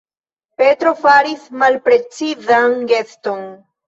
[0.61, 3.45] Petro faris malprecizan geston.